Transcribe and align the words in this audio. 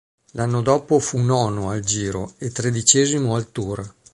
L'anno 0.31 0.63
dopo 0.63 0.97
fu 0.97 1.19
nono 1.19 1.69
al 1.69 1.81
Giro 1.81 2.33
e 2.39 2.49
tredicesimo 2.51 3.35
al 3.35 3.51
Tour. 3.51 3.93